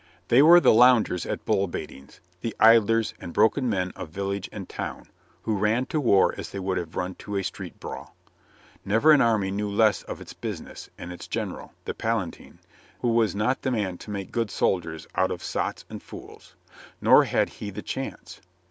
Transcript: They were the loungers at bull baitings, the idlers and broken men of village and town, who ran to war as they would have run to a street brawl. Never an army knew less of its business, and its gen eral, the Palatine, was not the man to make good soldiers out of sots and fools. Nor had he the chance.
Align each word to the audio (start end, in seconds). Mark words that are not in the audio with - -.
They 0.29 0.41
were 0.41 0.59
the 0.59 0.73
loungers 0.73 1.27
at 1.27 1.45
bull 1.45 1.67
baitings, 1.67 2.21
the 2.41 2.55
idlers 2.59 3.13
and 3.21 3.31
broken 3.31 3.69
men 3.69 3.91
of 3.95 4.09
village 4.09 4.49
and 4.51 4.67
town, 4.67 5.09
who 5.43 5.55
ran 5.55 5.85
to 5.85 6.01
war 6.01 6.33
as 6.39 6.49
they 6.49 6.57
would 6.57 6.79
have 6.79 6.95
run 6.95 7.13
to 7.19 7.35
a 7.35 7.43
street 7.43 7.79
brawl. 7.79 8.15
Never 8.83 9.11
an 9.11 9.21
army 9.21 9.51
knew 9.51 9.69
less 9.69 10.01
of 10.01 10.19
its 10.19 10.33
business, 10.33 10.89
and 10.97 11.13
its 11.13 11.27
gen 11.27 11.51
eral, 11.51 11.69
the 11.85 11.93
Palatine, 11.93 12.57
was 13.03 13.35
not 13.35 13.61
the 13.61 13.69
man 13.69 13.99
to 13.99 14.09
make 14.09 14.31
good 14.31 14.49
soldiers 14.49 15.05
out 15.13 15.29
of 15.29 15.43
sots 15.43 15.85
and 15.87 16.01
fools. 16.01 16.55
Nor 16.99 17.25
had 17.25 17.49
he 17.49 17.69
the 17.69 17.83
chance. 17.83 18.41